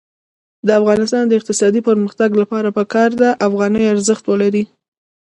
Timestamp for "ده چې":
3.21-3.41